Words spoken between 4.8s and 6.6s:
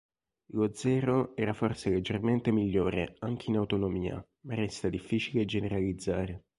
difficile generalizzare.